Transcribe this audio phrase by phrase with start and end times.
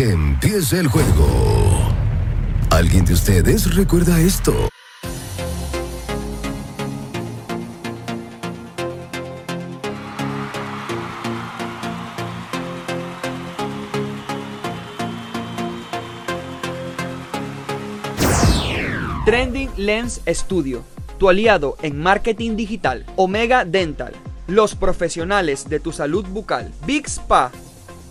[0.00, 1.92] que empiece el juego.
[2.70, 4.54] ¿Alguien de ustedes recuerda esto?
[19.26, 20.82] Trending Lens Studio,
[21.18, 23.04] tu aliado en marketing digital.
[23.16, 24.14] Omega Dental,
[24.46, 26.72] los profesionales de tu salud bucal.
[26.86, 27.52] Big Spa,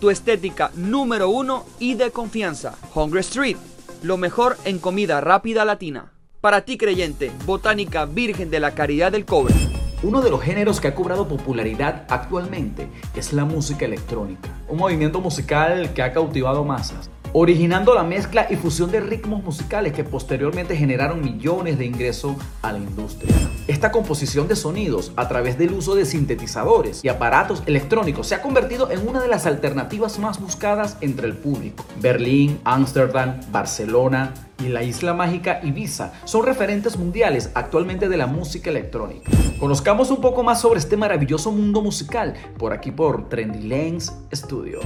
[0.00, 2.74] tu estética número uno y de confianza.
[2.94, 3.56] Hungry Street,
[4.02, 6.12] lo mejor en comida rápida latina.
[6.40, 9.54] Para ti creyente, Botánica Virgen de la Caridad del Cobre.
[10.02, 15.20] Uno de los géneros que ha cobrado popularidad actualmente es la música electrónica, un movimiento
[15.20, 20.76] musical que ha cautivado masas originando la mezcla y fusión de ritmos musicales que posteriormente
[20.76, 23.34] generaron millones de ingresos a la industria.
[23.66, 28.42] Esta composición de sonidos a través del uso de sintetizadores y aparatos electrónicos se ha
[28.42, 31.84] convertido en una de las alternativas más buscadas entre el público.
[32.00, 38.70] Berlín, Ámsterdam, Barcelona, y la isla mágica Ibiza son referentes mundiales actualmente de la música
[38.70, 39.30] electrónica.
[39.58, 44.80] Conozcamos un poco más sobre este maravilloso mundo musical por aquí por Trendy Lens Studio.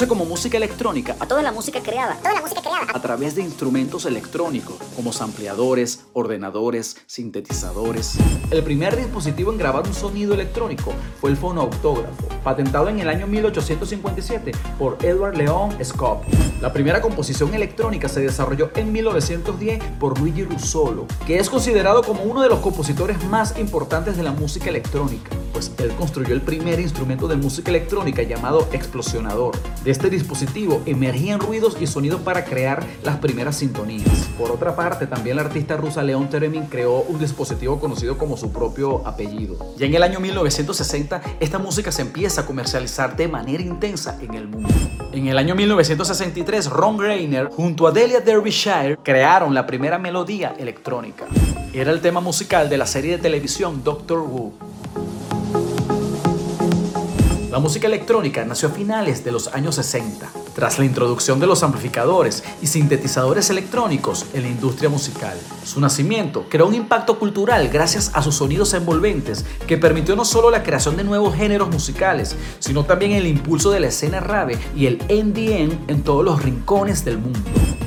[0.00, 3.34] Conoce como música electrónica a toda la música creada, toda la música creada a través
[3.34, 8.16] de instrumentos electrónicos como sampleadores, ordenadores, sintetizadores.
[8.50, 13.26] El primer dispositivo en grabar un sonido electrónico fue el fonoautógrafo, patentado en el año
[13.26, 16.22] 1857 por Edward Leon Scott.
[16.62, 22.22] La primera composición electrónica se desarrolló en 1910 por Luigi Russolo, que es considerado como
[22.22, 26.80] uno de los compositores más importantes de la música electrónica, pues él construyó el primer
[26.80, 29.54] instrumento de música electrónica llamado explosionador.
[29.84, 34.28] De este dispositivo emergían ruidos y sonidos para crear las primeras sintonías.
[34.38, 38.52] Por otra parte, también la artista rusa Leon Theremin creó un dispositivo conocido como su
[38.52, 39.56] propio apellido.
[39.76, 44.34] Ya en el año 1960, esta música se empieza a comercializar de manera intensa en
[44.34, 44.74] el mundo.
[45.12, 51.26] En el año 1963, Ron Greiner junto a Delia Derbyshire crearon la primera melodía electrónica.
[51.72, 54.52] Era el tema musical de la serie de televisión Doctor Who.
[57.50, 61.64] La música electrónica nació a finales de los años 60, tras la introducción de los
[61.64, 65.36] amplificadores y sintetizadores electrónicos en la industria musical.
[65.64, 70.48] Su nacimiento creó un impacto cultural gracias a sus sonidos envolventes que permitió no solo
[70.48, 74.86] la creación de nuevos géneros musicales, sino también el impulso de la escena rave y
[74.86, 77.40] el NDN en todos los rincones del mundo.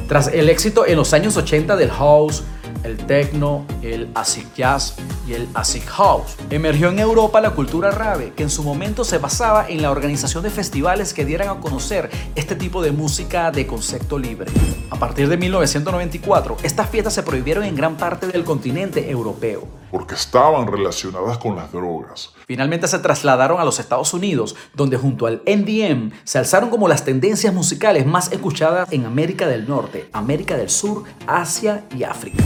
[0.10, 2.44] Tras el éxito en los años 80 del house,
[2.84, 4.96] el techno, el acid jazz
[5.28, 6.36] y el acid house.
[6.50, 10.44] Emergió en Europa la cultura rave, que en su momento se basaba en la organización
[10.44, 14.52] de festivales que dieran a conocer este tipo de música de concepto libre.
[14.90, 19.83] A partir de 1994, estas fiestas se prohibieron en gran parte del continente europeo.
[19.94, 22.32] Porque estaban relacionadas con las drogas.
[22.48, 27.06] Finalmente se trasladaron a los Estados Unidos, donde junto al NDM se alzaron como las
[27.06, 32.44] tendencias musicales más escuchadas en América del Norte, América del Sur, Asia y África.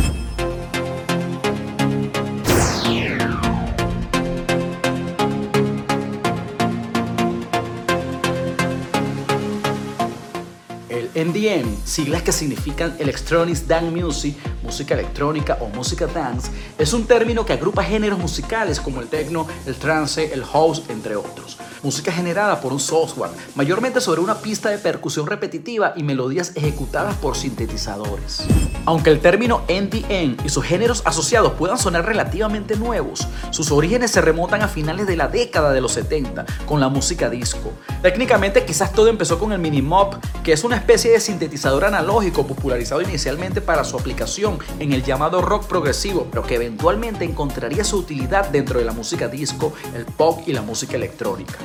[11.17, 17.43] NDM, siglas que significan Electronic Dance Music, música electrónica o música dance, es un término
[17.43, 22.59] que agrupa géneros musicales como el techno, el trance, el house, entre otros música generada
[22.59, 28.45] por un software, mayormente sobre una pista de percusión repetitiva y melodías ejecutadas por sintetizadores.
[28.85, 34.21] Aunque el término NDN y sus géneros asociados puedan sonar relativamente nuevos, sus orígenes se
[34.21, 37.71] remontan a finales de la década de los 70 con la música disco.
[38.01, 42.45] Técnicamente quizás todo empezó con el mini mop, que es una especie de sintetizador analógico
[42.45, 47.97] popularizado inicialmente para su aplicación en el llamado rock progresivo, pero que eventualmente encontraría su
[47.97, 51.57] utilidad dentro de la música disco, el pop y la música electrónica.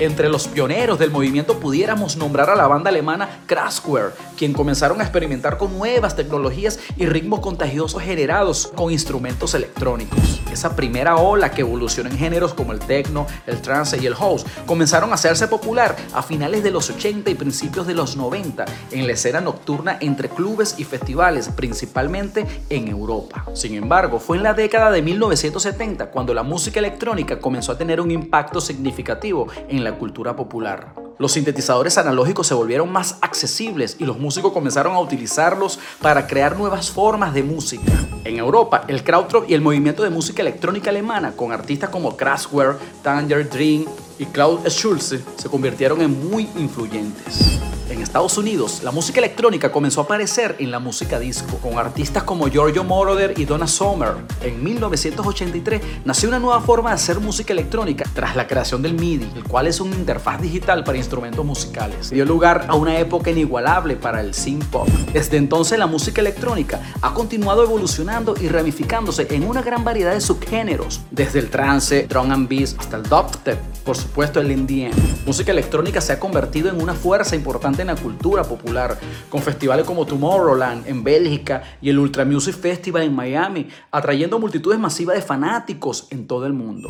[0.00, 5.02] Entre los pioneros del movimiento pudiéramos nombrar a la banda alemana Kraftwerk, quien comenzaron a
[5.02, 10.40] experimentar con nuevas tecnologías y ritmos contagiosos generados con instrumentos electrónicos.
[10.52, 14.46] Esa primera ola que evolucionó en géneros como el techno, el trance y el house
[14.66, 19.06] comenzaron a hacerse popular a finales de los 80 y principios de los 90 en
[19.06, 23.44] la escena nocturna entre clubes y festivales, principalmente en Europa.
[23.54, 28.00] Sin embargo, fue en la década de 1970 cuando la música electrónica comenzó a tener
[28.00, 30.94] un impacto significativo en la cultura popular.
[31.18, 36.56] los sintetizadores analógicos se volvieron más accesibles y los músicos comenzaron a utilizarlos para crear
[36.56, 37.90] nuevas formas de música.
[38.24, 42.78] En Europa, el krautrock y el movimiento de música electrónica alemana, con artistas como Kraftwerk,
[43.02, 43.86] Tanger Dream
[44.18, 47.58] y Klaus Schulze, se convirtieron en muy influyentes.
[47.90, 52.22] En Estados Unidos, la música electrónica comenzó a aparecer en la música disco, con artistas
[52.22, 54.12] como Giorgio Moroder y Donna Summer.
[54.42, 59.32] En 1983 nació una nueva forma de hacer música electrónica tras la creación del MIDI,
[59.36, 62.10] el cual es una interfaz digital para instrumentos musicales.
[62.10, 64.86] Dio lugar a una época inigualable para el synth pop.
[65.14, 70.20] Desde entonces la música electrónica ha continuado evolucionando y ramificándose en una gran variedad de
[70.20, 74.92] subgéneros, desde el trance, drum and bass hasta el dubstep, por supuesto el NDM.
[75.24, 78.98] Música electrónica se ha convertido en una fuerza importante en la cultura popular,
[79.28, 84.78] con festivales como Tomorrowland en Bélgica y el Ultra Music Festival en Miami, atrayendo multitudes
[84.78, 86.88] masivas de fanáticos en todo el mundo.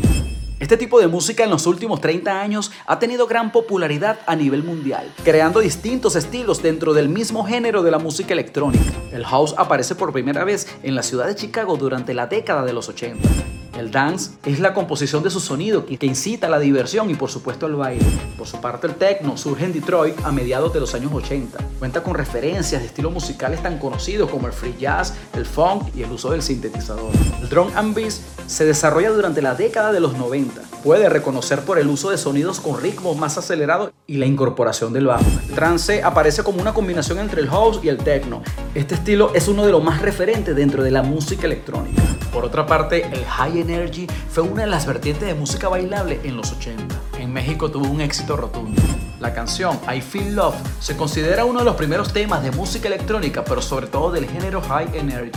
[0.60, 4.64] Este tipo de música en los últimos 30 años ha tenido gran popularidad a nivel
[4.64, 8.92] mundial, creando distintos estilos dentro del mismo género de la música electrónica.
[9.12, 12.72] El house aparece por primera vez en la ciudad de Chicago durante la década de
[12.72, 13.28] los 80.
[13.78, 17.30] El dance es la composición de su sonido que incita a la diversión y por
[17.30, 18.04] supuesto al baile.
[18.36, 21.58] Por su parte el techno surge en Detroit a mediados de los años 80.
[21.78, 26.02] Cuenta con referencias de estilos musicales tan conocidos como el free jazz, el funk y
[26.02, 27.12] el uso del sintetizador.
[27.40, 30.60] El drum and bass se desarrolla durante la década de los 90.
[30.82, 35.06] Puede reconocer por el uso de sonidos con ritmos más acelerados y la incorporación del
[35.06, 35.24] bajo.
[35.48, 38.42] El trance aparece como una combinación entre el house y el techno.
[38.74, 41.97] Este estilo es uno de los más referentes dentro de la música electrónica.
[42.38, 46.36] Por otra parte, el high energy fue una de las vertientes de música bailable en
[46.36, 46.94] los 80.
[47.18, 48.80] En México tuvo un éxito rotundo.
[49.18, 53.42] La canción I Feel Love se considera uno de los primeros temas de música electrónica,
[53.44, 55.32] pero sobre todo del género high energy.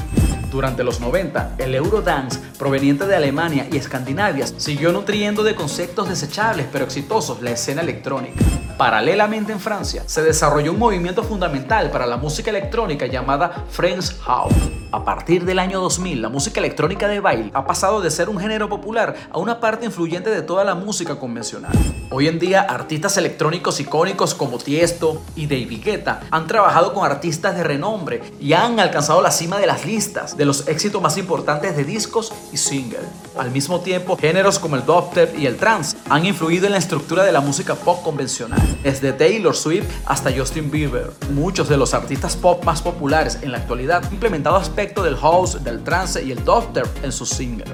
[0.52, 6.68] Durante los 90, el Eurodance, proveniente de Alemania y Escandinavia, siguió nutriendo de conceptos desechables
[6.72, 8.46] pero exitosos la escena electrónica.
[8.82, 14.56] Paralelamente en Francia, se desarrolló un movimiento fundamental para la música electrónica llamada French House.
[14.92, 18.40] A partir del año 2000, la música electrónica de baile ha pasado de ser un
[18.40, 21.72] género popular a una parte influyente de toda la música convencional.
[22.10, 27.56] Hoy en día, artistas electrónicos icónicos como Tiesto y David Guetta han trabajado con artistas
[27.56, 31.78] de renombre y han alcanzado la cima de las listas de los éxitos más importantes
[31.78, 33.02] de discos y singles.
[33.38, 37.24] Al mismo tiempo, géneros como el dubstep y el trance han influido en la estructura
[37.24, 41.10] de la música pop convencional, desde Taylor Swift hasta Justin Bieber.
[41.30, 45.64] Muchos de los artistas pop más populares en la actualidad han implementado aspectos del house,
[45.64, 47.70] del trance y el dubstep en sus singles.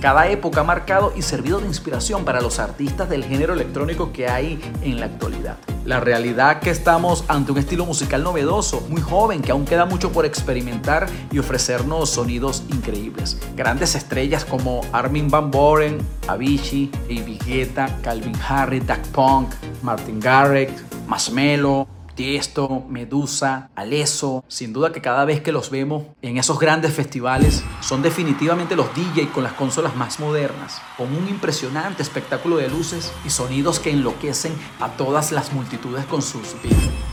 [0.00, 4.26] Cada época ha marcado y servido de inspiración para los artistas del género electrónico que
[4.26, 5.58] hay en la actualidad.
[5.84, 10.12] La realidad que estamos ante un estilo musical novedoso, muy joven, que aún queda mucho
[10.12, 13.38] por experimentar y ofrecernos sonidos increíbles.
[13.56, 15.98] Grandes estrellas como Armin Van Buren,
[16.28, 20.72] Avicii, David Guetta, Calvin Harris, Daft Punk, Martin Garrix,
[21.06, 26.92] Marshmello, Tiesto, Medusa, Aleso, sin duda que cada vez que los vemos en esos grandes
[26.92, 32.68] festivales son definitivamente los DJ con las consolas más modernas, con un impresionante espectáculo de
[32.68, 37.11] luces y sonidos que enloquecen a todas las multitudes con sus beats.